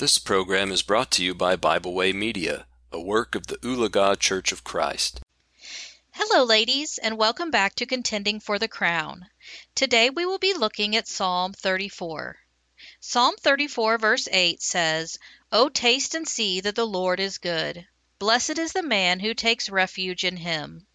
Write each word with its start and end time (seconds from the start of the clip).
This 0.00 0.18
program 0.18 0.72
is 0.72 0.80
brought 0.80 1.10
to 1.10 1.22
you 1.22 1.34
by 1.34 1.56
Bible 1.56 1.92
Way 1.92 2.14
Media, 2.14 2.64
a 2.90 2.98
work 2.98 3.34
of 3.34 3.48
the 3.48 3.58
Ulaga 3.58 4.18
Church 4.18 4.50
of 4.50 4.64
Christ. 4.64 5.20
Hello, 6.12 6.42
ladies, 6.42 6.96
and 6.96 7.18
welcome 7.18 7.50
back 7.50 7.74
to 7.74 7.84
Contending 7.84 8.40
for 8.40 8.58
the 8.58 8.66
Crown. 8.66 9.28
Today 9.74 10.08
we 10.08 10.24
will 10.24 10.38
be 10.38 10.54
looking 10.54 10.96
at 10.96 11.06
Psalm 11.06 11.52
34. 11.52 12.38
Psalm 12.98 13.34
34, 13.40 13.98
verse 13.98 14.26
8 14.32 14.62
says, 14.62 15.18
O 15.52 15.68
taste 15.68 16.14
and 16.14 16.26
see 16.26 16.60
that 16.60 16.76
the 16.76 16.86
Lord 16.86 17.20
is 17.20 17.36
good. 17.36 17.86
Blessed 18.18 18.58
is 18.58 18.72
the 18.72 18.82
man 18.82 19.20
who 19.20 19.34
takes 19.34 19.68
refuge 19.68 20.24
in 20.24 20.38
him. 20.38 20.86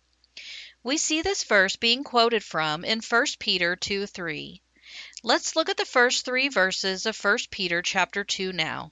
We 0.82 0.98
see 0.98 1.22
this 1.22 1.44
verse 1.44 1.76
being 1.76 2.04
quoted 2.04 2.44
from 2.44 2.84
in 2.84 3.02
1 3.02 3.26
Peter 3.38 3.76
2 3.76 4.08
3. 4.08 4.64
Let's 5.22 5.56
look 5.56 5.70
at 5.70 5.78
the 5.78 5.86
first 5.86 6.26
three 6.26 6.50
verses 6.50 7.06
of 7.06 7.24
1 7.24 7.38
Peter 7.52 7.84
chapter 7.84 8.24
2 8.24 8.52
now. 8.52 8.92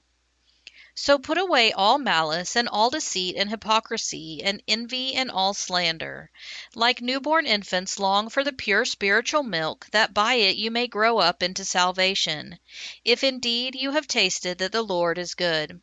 So 0.96 1.18
put 1.18 1.38
away 1.38 1.72
all 1.72 1.98
malice 1.98 2.54
and 2.54 2.68
all 2.68 2.88
deceit 2.88 3.34
and 3.36 3.50
hypocrisy 3.50 4.42
and 4.44 4.62
envy 4.68 5.14
and 5.14 5.28
all 5.28 5.52
slander. 5.52 6.30
Like 6.76 7.02
newborn 7.02 7.46
infants, 7.46 7.98
long 7.98 8.28
for 8.28 8.44
the 8.44 8.52
pure 8.52 8.84
spiritual 8.84 9.42
milk, 9.42 9.88
that 9.90 10.14
by 10.14 10.34
it 10.34 10.56
you 10.56 10.70
may 10.70 10.86
grow 10.86 11.18
up 11.18 11.42
into 11.42 11.64
salvation, 11.64 12.60
if 13.04 13.24
indeed 13.24 13.74
you 13.74 13.90
have 13.90 14.06
tasted 14.06 14.58
that 14.58 14.70
the 14.70 14.82
Lord 14.82 15.18
is 15.18 15.34
good. 15.34 15.80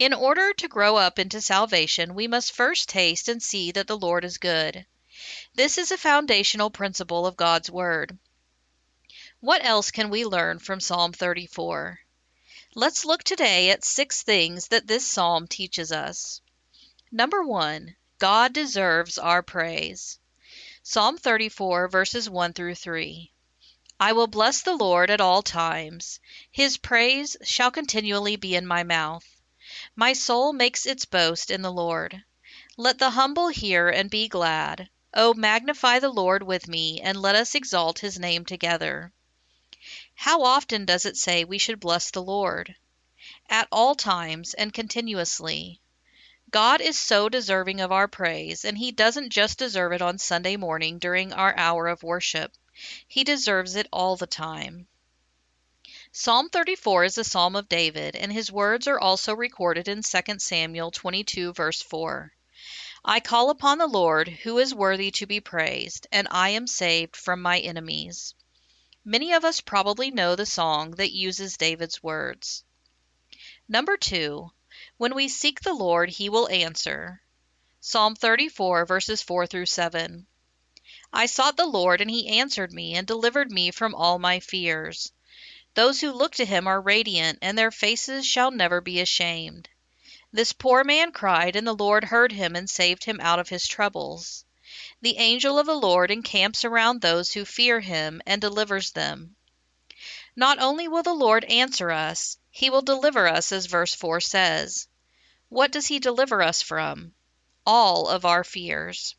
In 0.00 0.12
order 0.12 0.52
to 0.54 0.66
grow 0.66 0.96
up 0.96 1.20
into 1.20 1.40
salvation, 1.40 2.14
we 2.14 2.26
must 2.26 2.50
first 2.50 2.88
taste 2.88 3.28
and 3.28 3.40
see 3.40 3.70
that 3.70 3.86
the 3.86 3.96
Lord 3.96 4.24
is 4.24 4.38
good. 4.38 4.86
This 5.54 5.78
is 5.78 5.92
a 5.92 5.96
foundational 5.96 6.70
principle 6.70 7.28
of 7.28 7.36
God's 7.36 7.70
Word. 7.70 8.18
What 9.38 9.64
else 9.64 9.92
can 9.92 10.10
we 10.10 10.24
learn 10.24 10.58
from 10.58 10.80
Psalm 10.80 11.12
34? 11.12 12.00
Let's 12.78 13.06
look 13.06 13.24
today 13.24 13.70
at 13.70 13.86
six 13.86 14.22
things 14.22 14.68
that 14.68 14.86
this 14.86 15.06
psalm 15.06 15.48
teaches 15.48 15.92
us. 15.92 16.42
Number 17.10 17.42
one, 17.42 17.96
God 18.18 18.52
deserves 18.52 19.16
our 19.16 19.42
praise. 19.42 20.18
Psalm 20.82 21.16
34, 21.16 21.88
verses 21.88 22.28
1 22.28 22.52
through 22.52 22.74
3. 22.74 23.32
I 23.98 24.12
will 24.12 24.26
bless 24.26 24.60
the 24.60 24.76
Lord 24.76 25.08
at 25.08 25.22
all 25.22 25.40
times. 25.40 26.20
His 26.50 26.76
praise 26.76 27.34
shall 27.42 27.70
continually 27.70 28.36
be 28.36 28.54
in 28.54 28.66
my 28.66 28.82
mouth. 28.82 29.24
My 29.94 30.12
soul 30.12 30.52
makes 30.52 30.84
its 30.84 31.06
boast 31.06 31.50
in 31.50 31.62
the 31.62 31.72
Lord. 31.72 32.24
Let 32.76 32.98
the 32.98 33.08
humble 33.08 33.48
hear 33.48 33.88
and 33.88 34.10
be 34.10 34.28
glad. 34.28 34.90
O 35.14 35.32
magnify 35.32 35.98
the 35.98 36.10
Lord 36.10 36.42
with 36.42 36.68
me, 36.68 37.00
and 37.00 37.22
let 37.22 37.36
us 37.36 37.54
exalt 37.54 38.00
his 38.00 38.18
name 38.18 38.44
together. 38.44 39.14
How 40.18 40.42
often 40.44 40.86
does 40.86 41.04
it 41.04 41.16
say 41.16 41.44
we 41.44 41.58
should 41.58 41.78
bless 41.78 42.10
the 42.10 42.22
Lord? 42.22 42.74
At 43.50 43.68
all 43.70 43.94
times 43.94 44.54
and 44.54 44.72
continuously. 44.72 45.80
God 46.50 46.80
is 46.80 46.98
so 46.98 47.28
deserving 47.28 47.80
of 47.80 47.92
our 47.92 48.08
praise, 48.08 48.64
and 48.64 48.78
He 48.78 48.92
doesn't 48.92 49.30
just 49.30 49.58
deserve 49.58 49.92
it 49.92 50.00
on 50.00 50.18
Sunday 50.18 50.56
morning 50.56 50.98
during 50.98 51.32
our 51.32 51.54
hour 51.58 51.86
of 51.86 52.02
worship. 52.02 52.52
He 53.06 53.24
deserves 53.24 53.76
it 53.76 53.88
all 53.92 54.16
the 54.16 54.26
time. 54.26 54.88
Psalm 56.12 56.48
34 56.48 57.04
is 57.04 57.18
a 57.18 57.24
psalm 57.24 57.54
of 57.54 57.68
David, 57.68 58.16
and 58.16 58.32
his 58.32 58.50
words 58.50 58.86
are 58.86 58.98
also 58.98 59.34
recorded 59.34 59.86
in 59.86 60.02
2 60.02 60.38
Samuel 60.38 60.90
22, 60.90 61.52
verse 61.52 61.82
4. 61.82 62.32
I 63.04 63.20
call 63.20 63.50
upon 63.50 63.76
the 63.76 63.86
Lord, 63.86 64.28
who 64.28 64.56
is 64.58 64.74
worthy 64.74 65.10
to 65.10 65.26
be 65.26 65.40
praised, 65.40 66.06
and 66.10 66.26
I 66.30 66.48
am 66.48 66.66
saved 66.66 67.16
from 67.16 67.42
my 67.42 67.58
enemies. 67.58 68.34
Many 69.08 69.32
of 69.34 69.44
us 69.44 69.60
probably 69.60 70.10
know 70.10 70.34
the 70.34 70.44
song 70.44 70.90
that 70.96 71.12
uses 71.12 71.56
David's 71.56 72.02
words. 72.02 72.64
Number 73.68 73.96
two, 73.96 74.50
when 74.96 75.14
we 75.14 75.28
seek 75.28 75.60
the 75.60 75.74
Lord, 75.74 76.10
he 76.10 76.28
will 76.28 76.48
answer. 76.48 77.22
Psalm 77.80 78.16
34, 78.16 78.84
verses 78.84 79.22
4 79.22 79.46
through 79.46 79.66
7. 79.66 80.26
I 81.12 81.26
sought 81.26 81.56
the 81.56 81.66
Lord, 81.66 82.00
and 82.00 82.10
he 82.10 82.40
answered 82.40 82.72
me 82.72 82.96
and 82.96 83.06
delivered 83.06 83.52
me 83.52 83.70
from 83.70 83.94
all 83.94 84.18
my 84.18 84.40
fears. 84.40 85.12
Those 85.74 86.00
who 86.00 86.10
look 86.10 86.34
to 86.34 86.44
him 86.44 86.66
are 86.66 86.80
radiant, 86.80 87.38
and 87.40 87.56
their 87.56 87.70
faces 87.70 88.26
shall 88.26 88.50
never 88.50 88.80
be 88.80 88.98
ashamed. 88.98 89.68
This 90.32 90.52
poor 90.52 90.82
man 90.82 91.12
cried, 91.12 91.54
and 91.54 91.64
the 91.64 91.74
Lord 91.74 92.02
heard 92.02 92.32
him 92.32 92.56
and 92.56 92.68
saved 92.68 93.04
him 93.04 93.20
out 93.20 93.38
of 93.38 93.50
his 93.50 93.68
troubles. 93.68 94.44
The 95.02 95.18
angel 95.18 95.58
of 95.58 95.66
the 95.66 95.74
Lord 95.74 96.10
encamps 96.10 96.64
around 96.64 97.00
those 97.00 97.32
who 97.32 97.44
fear 97.44 97.80
him 97.80 98.22
and 98.26 98.40
delivers 98.40 98.92
them. 98.92 99.36
Not 100.34 100.58
only 100.58 100.88
will 100.88 101.02
the 101.02 101.12
Lord 101.12 101.44
answer 101.44 101.90
us, 101.90 102.38
he 102.50 102.70
will 102.70 102.82
deliver 102.82 103.28
us, 103.28 103.52
as 103.52 103.66
verse 103.66 103.94
4 103.94 104.20
says. 104.20 104.88
What 105.48 105.70
does 105.70 105.86
he 105.86 105.98
deliver 105.98 106.42
us 106.42 106.62
from? 106.62 107.14
All 107.66 108.08
of 108.08 108.24
our 108.24 108.42
fears. 108.42 109.14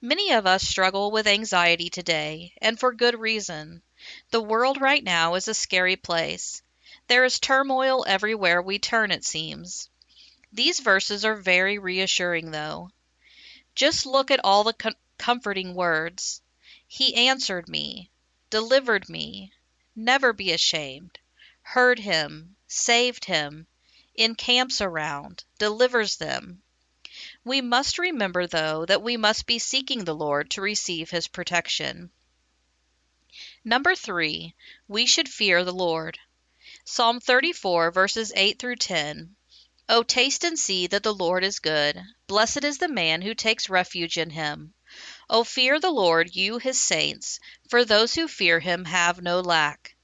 Many 0.00 0.32
of 0.32 0.46
us 0.46 0.66
struggle 0.66 1.10
with 1.10 1.26
anxiety 1.26 1.90
today, 1.90 2.52
and 2.58 2.78
for 2.78 2.92
good 2.92 3.18
reason. 3.20 3.82
The 4.30 4.40
world 4.40 4.80
right 4.80 5.04
now 5.04 5.34
is 5.34 5.46
a 5.46 5.54
scary 5.54 5.96
place. 5.96 6.62
There 7.06 7.24
is 7.24 7.38
turmoil 7.38 8.04
everywhere 8.08 8.60
we 8.60 8.78
turn, 8.78 9.10
it 9.10 9.24
seems. 9.24 9.88
These 10.52 10.80
verses 10.80 11.24
are 11.24 11.36
very 11.36 11.78
reassuring, 11.78 12.50
though. 12.50 12.90
Just 13.74 14.04
look 14.06 14.30
at 14.30 14.40
all 14.42 14.64
the 14.64 14.72
com- 14.72 14.94
comforting 15.16 15.74
words. 15.74 16.42
He 16.86 17.14
answered 17.14 17.68
me, 17.68 18.10
delivered 18.50 19.08
me, 19.08 19.52
never 19.94 20.32
be 20.32 20.52
ashamed, 20.52 21.18
heard 21.62 21.98
him, 21.98 22.56
saved 22.66 23.26
him, 23.26 23.66
encamps 24.16 24.80
around, 24.80 25.44
delivers 25.58 26.16
them. 26.16 26.62
We 27.44 27.60
must 27.60 27.98
remember, 27.98 28.46
though, 28.46 28.86
that 28.86 29.02
we 29.02 29.16
must 29.16 29.46
be 29.46 29.58
seeking 29.58 30.04
the 30.04 30.14
Lord 30.14 30.50
to 30.50 30.60
receive 30.60 31.10
his 31.10 31.28
protection. 31.28 32.10
Number 33.64 33.94
three, 33.94 34.54
we 34.88 35.06
should 35.06 35.28
fear 35.28 35.64
the 35.64 35.72
Lord. 35.72 36.18
Psalm 36.84 37.20
34, 37.20 37.90
verses 37.90 38.32
8 38.34 38.58
through 38.58 38.76
10 38.76 39.36
O 39.92 40.04
taste 40.04 40.44
and 40.44 40.56
see 40.56 40.86
that 40.86 41.02
the 41.02 41.12
Lord 41.12 41.42
is 41.42 41.58
good. 41.58 42.00
Blessed 42.28 42.62
is 42.62 42.78
the 42.78 42.86
man 42.86 43.22
who 43.22 43.34
takes 43.34 43.68
refuge 43.68 44.16
in 44.18 44.30
him. 44.30 44.72
O 45.28 45.42
fear 45.42 45.80
the 45.80 45.90
Lord, 45.90 46.36
you 46.36 46.58
his 46.58 46.80
saints, 46.80 47.40
for 47.68 47.84
those 47.84 48.14
who 48.14 48.28
fear 48.28 48.60
him 48.60 48.84
have 48.84 49.20
no 49.20 49.40
lack. 49.40 49.96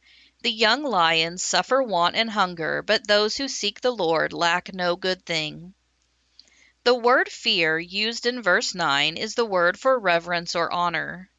The 0.43 0.51
young 0.51 0.83
lions 0.83 1.45
suffer 1.45 1.81
want 1.81 2.17
and 2.17 2.33
hunger, 2.33 2.83
but 2.83 3.07
those 3.07 3.37
who 3.37 3.47
seek 3.47 3.81
the 3.81 3.93
Lord 3.93 4.33
lack 4.33 4.75
no 4.75 4.97
good 4.97 5.25
thing. 5.25 5.73
The 6.83 6.97
word 6.97 7.29
fear 7.31 7.79
used 7.79 8.27
in 8.27 8.43
verse 8.43 8.75
9 8.75 9.17
is 9.17 9.37
the 9.37 9.47
word 9.47 9.79
for 9.79 10.01
reverence 10.01 10.57
or 10.57 10.73
honor. 10.73 11.31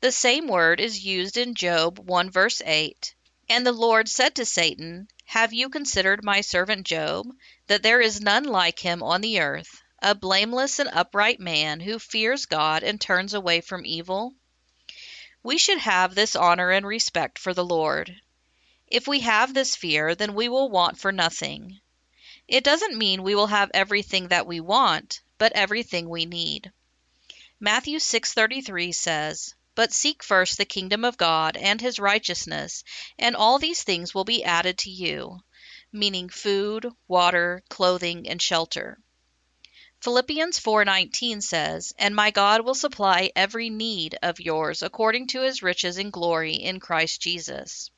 The 0.00 0.10
same 0.10 0.48
word 0.48 0.80
is 0.80 1.04
used 1.04 1.36
in 1.36 1.54
Job 1.54 2.00
1 2.00 2.28
verse 2.32 2.60
8. 2.66 3.14
And 3.48 3.64
the 3.64 3.72
Lord 3.72 4.08
said 4.08 4.34
to 4.34 4.44
Satan, 4.44 5.06
Have 5.26 5.52
you 5.52 5.68
considered 5.68 6.24
my 6.24 6.40
servant 6.40 6.86
Job, 6.88 7.28
that 7.66 7.82
there 7.82 8.00
is 8.00 8.20
none 8.20 8.44
like 8.44 8.78
him 8.78 9.02
on 9.02 9.20
the 9.20 9.40
earth, 9.40 9.80
a 10.02 10.14
blameless 10.14 10.78
and 10.78 10.90
upright 10.92 11.40
man 11.40 11.80
who 11.80 11.98
fears 11.98 12.46
God 12.46 12.82
and 12.82 13.00
turns 13.00 13.32
away 13.32 13.60
from 13.60 13.86
evil? 13.86 14.34
We 15.42 15.56
should 15.56 15.78
have 15.78 16.14
this 16.14 16.36
honor 16.36 16.70
and 16.70 16.86
respect 16.86 17.38
for 17.38 17.54
the 17.54 17.64
Lord. 17.64 18.20
If 18.86 19.06
we 19.06 19.20
have 19.20 19.54
this 19.54 19.76
fear, 19.76 20.14
then 20.14 20.34
we 20.34 20.48
will 20.48 20.68
want 20.68 20.98
for 20.98 21.10
nothing. 21.10 21.80
It 22.46 22.64
doesn't 22.64 22.98
mean 22.98 23.22
we 23.22 23.34
will 23.34 23.46
have 23.46 23.70
everything 23.72 24.28
that 24.28 24.46
we 24.46 24.60
want, 24.60 25.20
but 25.38 25.52
everything 25.52 26.08
we 26.10 26.26
need. 26.26 26.70
Matthew 27.58 27.98
6:33 27.98 28.92
says, 28.92 29.54
"But 29.74 29.94
seek 29.94 30.22
first 30.22 30.58
the 30.58 30.66
kingdom 30.66 31.02
of 31.04 31.16
God 31.16 31.56
and 31.56 31.80
his 31.80 31.98
righteousness, 31.98 32.84
and 33.18 33.34
all 33.34 33.58
these 33.58 33.82
things 33.82 34.14
will 34.14 34.24
be 34.24 34.44
added 34.44 34.76
to 34.78 34.90
you," 34.90 35.40
meaning 35.94 36.28
food, 36.28 36.92
water, 37.08 37.62
clothing, 37.70 38.28
and 38.28 38.42
shelter. 38.42 38.98
Philippians 40.00 40.58
4:19 40.58 41.40
says, 41.40 41.94
"And 41.98 42.14
my 42.14 42.30
God 42.30 42.60
will 42.60 42.74
supply 42.74 43.32
every 43.34 43.70
need 43.70 44.18
of 44.22 44.38
yours 44.38 44.82
according 44.82 45.28
to 45.28 45.40
his 45.40 45.62
riches 45.62 45.96
in 45.96 46.10
glory 46.10 46.54
in 46.54 46.80
Christ 46.80 47.22
Jesus." 47.22 47.90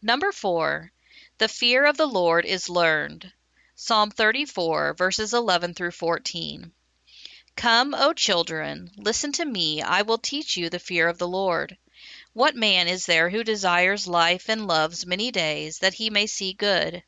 Number 0.00 0.32
4, 0.32 0.92
the 1.38 1.48
fear 1.48 1.84
of 1.84 1.98
the 1.98 2.06
Lord 2.06 2.46
is 2.46 2.70
learned. 2.70 3.32
Psalm 3.74 4.10
34, 4.10 4.94
verses 4.94 5.34
11 5.34 5.74
through 5.74 5.90
14. 5.90 6.72
Come, 7.56 7.94
O 7.94 8.12
children, 8.12 8.90
listen 8.96 9.32
to 9.32 9.44
me, 9.44 9.82
I 9.82 10.02
will 10.02 10.16
teach 10.16 10.56
you 10.56 10.70
the 10.70 10.78
fear 10.78 11.08
of 11.08 11.18
the 11.18 11.28
Lord. 11.28 11.76
What 12.36 12.54
man 12.54 12.86
is 12.86 13.06
there 13.06 13.30
who 13.30 13.42
desires 13.42 14.06
life 14.06 14.50
and 14.50 14.66
loves 14.66 15.06
many 15.06 15.30
days, 15.30 15.78
that 15.78 15.94
he 15.94 16.10
may 16.10 16.26
see 16.26 16.52
good? 16.52 17.02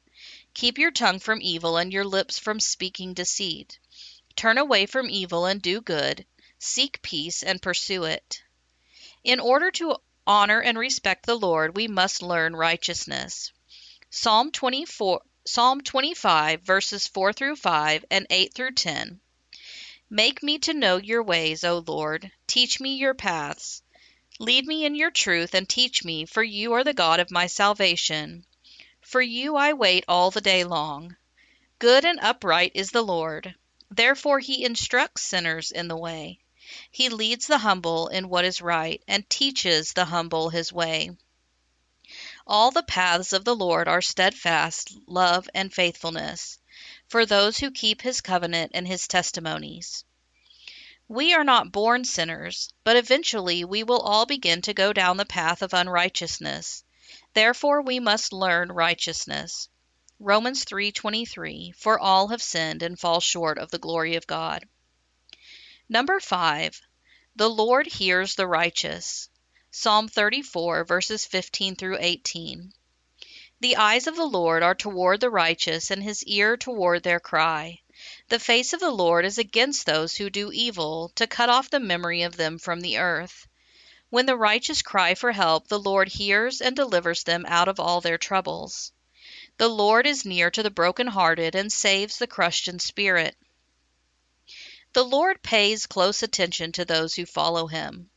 Keep 0.54 0.78
your 0.78 0.90
tongue 0.90 1.18
from 1.18 1.42
evil 1.42 1.76
and 1.76 1.92
your 1.92 2.06
lips 2.06 2.38
from 2.38 2.58
speaking 2.58 3.12
deceit. 3.12 3.78
Turn 4.36 4.56
away 4.56 4.86
from 4.86 5.10
evil 5.10 5.44
and 5.44 5.60
do 5.60 5.82
good. 5.82 6.24
Seek 6.58 7.02
peace 7.02 7.42
and 7.42 7.60
pursue 7.60 8.04
it. 8.04 8.42
In 9.22 9.38
order 9.38 9.70
to 9.72 9.98
honor 10.26 10.62
and 10.62 10.78
respect 10.78 11.26
the 11.26 11.36
Lord, 11.36 11.76
we 11.76 11.88
must 11.88 12.22
learn 12.22 12.56
righteousness. 12.56 13.52
Psalm 14.08 14.50
24 14.50 15.20
Psalm 15.44 15.82
25 15.82 16.62
verses 16.62 17.06
4 17.06 17.34
through 17.34 17.56
5 17.56 18.06
and 18.10 18.26
8 18.30 18.54
through 18.54 18.72
10. 18.72 19.20
Make 20.08 20.42
me 20.42 20.58
to 20.60 20.72
know 20.72 20.96
your 20.96 21.22
ways, 21.22 21.64
O 21.64 21.84
Lord. 21.86 22.32
Teach 22.46 22.80
me 22.80 22.94
your 22.94 23.12
paths. 23.12 23.82
Lead 24.40 24.66
me 24.66 24.84
in 24.84 24.94
your 24.94 25.10
truth 25.10 25.52
and 25.52 25.68
teach 25.68 26.04
me, 26.04 26.24
for 26.24 26.44
you 26.44 26.72
are 26.72 26.84
the 26.84 26.94
God 26.94 27.18
of 27.18 27.30
my 27.30 27.46
salvation. 27.46 28.46
For 29.00 29.20
you 29.20 29.56
I 29.56 29.72
wait 29.72 30.04
all 30.06 30.30
the 30.30 30.40
day 30.40 30.62
long. 30.62 31.16
Good 31.80 32.04
and 32.04 32.20
upright 32.20 32.72
is 32.74 32.90
the 32.92 33.02
Lord. 33.02 33.54
Therefore 33.90 34.38
he 34.38 34.64
instructs 34.64 35.22
sinners 35.22 35.72
in 35.72 35.88
the 35.88 35.96
way. 35.96 36.38
He 36.90 37.08
leads 37.08 37.46
the 37.46 37.58
humble 37.58 38.08
in 38.08 38.28
what 38.28 38.44
is 38.44 38.60
right 38.60 39.02
and 39.08 39.28
teaches 39.28 39.92
the 39.92 40.04
humble 40.04 40.50
his 40.50 40.72
way. 40.72 41.16
All 42.46 42.70
the 42.70 42.82
paths 42.82 43.32
of 43.32 43.44
the 43.44 43.56
Lord 43.56 43.88
are 43.88 44.00
steadfast 44.00 44.92
love 45.06 45.48
and 45.54 45.74
faithfulness 45.74 46.58
for 47.08 47.26
those 47.26 47.58
who 47.58 47.70
keep 47.70 48.02
his 48.02 48.20
covenant 48.20 48.72
and 48.74 48.86
his 48.86 49.08
testimonies. 49.08 50.04
We 51.10 51.32
are 51.32 51.42
not 51.42 51.72
born 51.72 52.04
sinners, 52.04 52.70
but 52.84 52.98
eventually 52.98 53.64
we 53.64 53.82
will 53.82 54.00
all 54.00 54.26
begin 54.26 54.60
to 54.62 54.74
go 54.74 54.92
down 54.92 55.16
the 55.16 55.24
path 55.24 55.62
of 55.62 55.72
unrighteousness. 55.72 56.84
Therefore 57.32 57.80
we 57.80 57.98
must 57.98 58.30
learn 58.30 58.70
righteousness. 58.70 59.70
Romans 60.20 60.66
3:23 60.66 61.74
For 61.74 61.98
all 61.98 62.28
have 62.28 62.42
sinned 62.42 62.82
and 62.82 63.00
fall 63.00 63.20
short 63.20 63.56
of 63.56 63.70
the 63.70 63.78
glory 63.78 64.16
of 64.16 64.26
God. 64.26 64.68
Number 65.88 66.20
5. 66.20 66.82
The 67.34 67.48
Lord 67.48 67.86
hears 67.86 68.34
the 68.34 68.46
righteous. 68.46 69.30
Psalm 69.70 70.08
34 70.08 70.84
verses 70.84 71.24
15 71.24 71.76
through 71.76 71.96
18. 72.00 72.74
The 73.60 73.76
eyes 73.76 74.06
of 74.06 74.16
the 74.16 74.26
Lord 74.26 74.62
are 74.62 74.74
toward 74.74 75.20
the 75.20 75.30
righteous 75.30 75.90
and 75.90 76.02
his 76.02 76.22
ear 76.24 76.58
toward 76.58 77.02
their 77.02 77.18
cry. 77.18 77.80
The 78.28 78.38
face 78.38 78.74
of 78.74 78.80
the 78.80 78.90
Lord 78.90 79.24
is 79.24 79.38
against 79.38 79.86
those 79.86 80.16
who 80.16 80.28
do 80.28 80.52
evil, 80.52 81.10
to 81.14 81.26
cut 81.26 81.48
off 81.48 81.70
the 81.70 81.80
memory 81.80 82.22
of 82.22 82.36
them 82.36 82.58
from 82.58 82.82
the 82.82 82.98
earth. 82.98 83.48
When 84.10 84.26
the 84.26 84.36
righteous 84.36 84.82
cry 84.82 85.14
for 85.14 85.32
help, 85.32 85.68
the 85.68 85.78
Lord 85.78 86.08
hears 86.08 86.60
and 86.60 86.76
delivers 86.76 87.22
them 87.22 87.46
out 87.48 87.68
of 87.68 87.80
all 87.80 88.02
their 88.02 88.18
troubles. 88.18 88.92
The 89.56 89.68
Lord 89.68 90.06
is 90.06 90.26
near 90.26 90.50
to 90.50 90.62
the 90.62 90.70
broken-hearted 90.70 91.54
and 91.54 91.72
saves 91.72 92.18
the 92.18 92.26
crushed 92.26 92.68
in 92.68 92.78
spirit. 92.78 93.34
The 94.92 95.04
Lord 95.04 95.42
pays 95.42 95.86
close 95.86 96.22
attention 96.22 96.72
to 96.72 96.84
those 96.84 97.14
who 97.14 97.24
follow 97.24 97.66
him. 97.66 98.10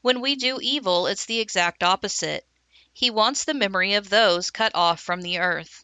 When 0.00 0.20
we 0.22 0.36
do 0.36 0.58
evil, 0.60 1.06
it's 1.06 1.26
the 1.26 1.40
exact 1.40 1.82
opposite. 1.82 2.46
He 2.94 3.10
wants 3.10 3.44
the 3.44 3.54
memory 3.54 3.94
of 3.94 4.08
those 4.08 4.50
cut 4.50 4.74
off 4.74 5.00
from 5.00 5.20
the 5.20 5.38
earth. 5.38 5.83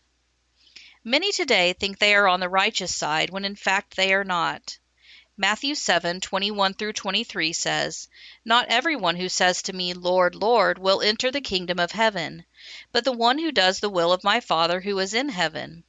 Many 1.04 1.32
today 1.32 1.72
think 1.72 1.98
they 1.98 2.14
are 2.14 2.28
on 2.28 2.40
the 2.40 2.48
righteous 2.50 2.94
side 2.94 3.30
when 3.30 3.46
in 3.46 3.56
fact 3.56 3.96
they 3.96 4.12
are 4.12 4.22
not. 4.22 4.76
Matthew 5.34 5.74
7:21 5.74 6.76
through 6.76 6.92
23 6.92 7.54
says, 7.54 8.06
Not 8.44 8.68
everyone 8.68 9.16
who 9.16 9.30
says 9.30 9.62
to 9.62 9.72
me, 9.72 9.94
Lord, 9.94 10.34
Lord, 10.34 10.78
will 10.78 11.00
enter 11.00 11.30
the 11.30 11.40
kingdom 11.40 11.78
of 11.78 11.92
heaven, 11.92 12.44
but 12.92 13.04
the 13.04 13.12
one 13.12 13.38
who 13.38 13.50
does 13.50 13.80
the 13.80 13.88
will 13.88 14.12
of 14.12 14.22
my 14.22 14.40
Father 14.40 14.82
who 14.82 14.98
is 14.98 15.14
in 15.14 15.30
heaven. 15.30 15.84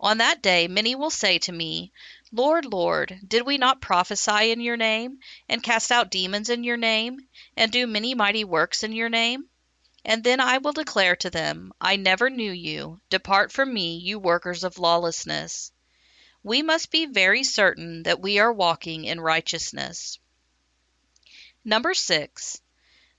On 0.00 0.18
that 0.18 0.42
day 0.42 0.66
many 0.66 0.96
will 0.96 1.10
say 1.10 1.38
to 1.38 1.52
me, 1.52 1.92
Lord, 2.32 2.64
Lord, 2.64 3.20
did 3.24 3.42
we 3.42 3.56
not 3.56 3.80
prophesy 3.80 4.50
in 4.50 4.60
your 4.60 4.76
name, 4.76 5.20
and 5.48 5.62
cast 5.62 5.92
out 5.92 6.10
demons 6.10 6.50
in 6.50 6.64
your 6.64 6.76
name, 6.76 7.28
and 7.56 7.70
do 7.70 7.86
many 7.86 8.16
mighty 8.16 8.42
works 8.42 8.82
in 8.82 8.94
your 8.94 9.10
name? 9.10 9.48
And 10.04 10.24
then 10.24 10.40
I 10.40 10.58
will 10.58 10.72
declare 10.72 11.14
to 11.16 11.28
them, 11.28 11.72
I 11.80 11.96
never 11.96 12.30
knew 12.30 12.52
you. 12.52 13.00
Depart 13.10 13.52
from 13.52 13.74
me, 13.74 13.98
you 13.98 14.18
workers 14.18 14.64
of 14.64 14.78
lawlessness. 14.78 15.72
We 16.42 16.62
must 16.62 16.90
be 16.90 17.04
very 17.04 17.44
certain 17.44 18.04
that 18.04 18.20
we 18.20 18.38
are 18.38 18.52
walking 18.52 19.04
in 19.04 19.20
righteousness. 19.20 20.18
Number 21.64 21.92
6. 21.92 22.62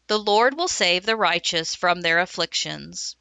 The 0.07 0.17
Lord 0.17 0.57
will 0.57 0.67
save 0.67 1.05
the 1.05 1.15
righteous 1.15 1.75
from 1.75 2.01
their 2.01 2.19
afflictions. 2.19 3.15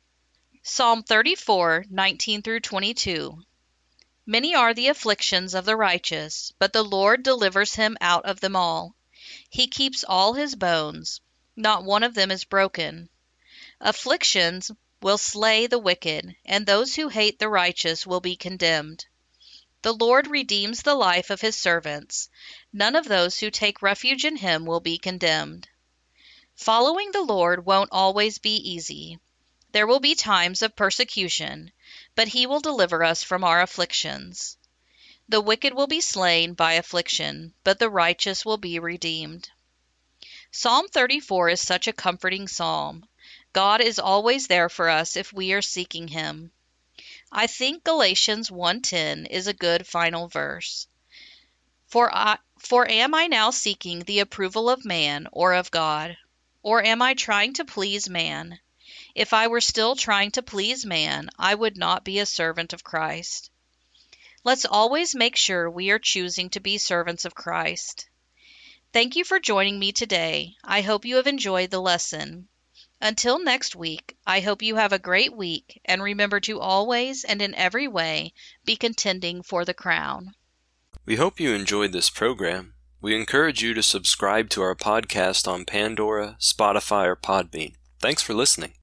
Psalm 0.62 1.02
34, 1.02 1.84
19 1.90 2.40
through 2.40 2.60
22. 2.60 3.44
Many 4.24 4.54
are 4.54 4.72
the 4.72 4.88
afflictions 4.88 5.54
of 5.54 5.66
the 5.66 5.76
righteous, 5.76 6.52
but 6.58 6.72
the 6.72 6.82
Lord 6.82 7.22
delivers 7.22 7.74
him 7.74 7.98
out 8.00 8.24
of 8.24 8.40
them 8.40 8.56
all. 8.56 8.94
He 9.50 9.66
keeps 9.66 10.02
all 10.02 10.32
his 10.32 10.54
bones, 10.54 11.20
not 11.56 11.84
one 11.84 12.02
of 12.02 12.14
them 12.14 12.30
is 12.30 12.44
broken. 12.44 13.10
Afflictions 13.82 14.70
will 15.00 15.16
slay 15.16 15.66
the 15.66 15.78
wicked, 15.78 16.36
and 16.44 16.66
those 16.66 16.96
who 16.96 17.08
hate 17.08 17.38
the 17.38 17.48
righteous 17.48 18.06
will 18.06 18.20
be 18.20 18.36
condemned. 18.36 19.06
The 19.80 19.94
Lord 19.94 20.26
redeems 20.26 20.82
the 20.82 20.94
life 20.94 21.30
of 21.30 21.40
his 21.40 21.56
servants. 21.56 22.28
None 22.74 22.94
of 22.94 23.06
those 23.08 23.38
who 23.38 23.50
take 23.50 23.80
refuge 23.80 24.26
in 24.26 24.36
him 24.36 24.66
will 24.66 24.80
be 24.80 24.98
condemned. 24.98 25.66
Following 26.54 27.12
the 27.12 27.22
Lord 27.22 27.64
won't 27.64 27.88
always 27.90 28.36
be 28.36 28.54
easy. 28.56 29.18
There 29.72 29.86
will 29.86 30.00
be 30.00 30.14
times 30.14 30.60
of 30.60 30.76
persecution, 30.76 31.72
but 32.14 32.28
he 32.28 32.46
will 32.46 32.60
deliver 32.60 33.02
us 33.02 33.22
from 33.22 33.42
our 33.42 33.62
afflictions. 33.62 34.58
The 35.26 35.40
wicked 35.40 35.72
will 35.72 35.86
be 35.86 36.02
slain 36.02 36.52
by 36.52 36.74
affliction, 36.74 37.54
but 37.64 37.78
the 37.78 37.88
righteous 37.88 38.44
will 38.44 38.58
be 38.58 38.78
redeemed. 38.78 39.48
Psalm 40.50 40.86
34 40.88 41.48
is 41.48 41.60
such 41.62 41.88
a 41.88 41.94
comforting 41.94 42.46
psalm. 42.46 43.06
God 43.52 43.80
is 43.80 43.98
always 43.98 44.46
there 44.46 44.68
for 44.68 44.88
us 44.88 45.16
if 45.16 45.32
we 45.32 45.52
are 45.52 45.62
seeking 45.62 46.06
him. 46.06 46.52
I 47.32 47.48
think 47.48 47.82
Galatians 47.82 48.48
1:10 48.48 49.26
is 49.26 49.48
a 49.48 49.52
good 49.52 49.86
final 49.86 50.28
verse. 50.28 50.86
For 51.86 52.14
I 52.14 52.38
for 52.58 52.88
am 52.88 53.14
I 53.14 53.26
now 53.26 53.50
seeking 53.50 54.00
the 54.00 54.20
approval 54.20 54.70
of 54.70 54.84
man 54.84 55.26
or 55.32 55.54
of 55.54 55.70
God? 55.70 56.16
Or 56.62 56.84
am 56.84 57.02
I 57.02 57.14
trying 57.14 57.54
to 57.54 57.64
please 57.64 58.08
man? 58.08 58.60
If 59.14 59.32
I 59.32 59.48
were 59.48 59.60
still 59.60 59.96
trying 59.96 60.30
to 60.32 60.42
please 60.42 60.86
man, 60.86 61.30
I 61.38 61.54
would 61.54 61.76
not 61.76 62.04
be 62.04 62.20
a 62.20 62.26
servant 62.26 62.72
of 62.72 62.84
Christ. 62.84 63.50
Let's 64.44 64.64
always 64.64 65.14
make 65.14 65.34
sure 65.36 65.68
we 65.68 65.90
are 65.90 65.98
choosing 65.98 66.50
to 66.50 66.60
be 66.60 66.78
servants 66.78 67.24
of 67.24 67.34
Christ. 67.34 68.08
Thank 68.92 69.16
you 69.16 69.24
for 69.24 69.40
joining 69.40 69.78
me 69.78 69.90
today. 69.90 70.56
I 70.62 70.82
hope 70.82 71.04
you 71.04 71.16
have 71.16 71.26
enjoyed 71.26 71.70
the 71.70 71.80
lesson. 71.80 72.48
Until 73.00 73.42
next 73.42 73.74
week, 73.74 74.16
I 74.26 74.40
hope 74.40 74.60
you 74.60 74.76
have 74.76 74.92
a 74.92 74.98
great 74.98 75.34
week 75.34 75.80
and 75.86 76.02
remember 76.02 76.38
to 76.40 76.60
always 76.60 77.24
and 77.24 77.40
in 77.40 77.54
every 77.54 77.88
way 77.88 78.34
be 78.64 78.76
contending 78.76 79.42
for 79.42 79.64
the 79.64 79.74
crown. 79.74 80.34
We 81.06 81.16
hope 81.16 81.40
you 81.40 81.54
enjoyed 81.54 81.92
this 81.92 82.10
program. 82.10 82.74
We 83.00 83.16
encourage 83.16 83.62
you 83.62 83.72
to 83.72 83.82
subscribe 83.82 84.50
to 84.50 84.62
our 84.62 84.74
podcast 84.74 85.48
on 85.48 85.64
Pandora, 85.64 86.36
Spotify, 86.38 87.06
or 87.06 87.16
Podbean. 87.16 87.74
Thanks 87.98 88.22
for 88.22 88.34
listening. 88.34 88.74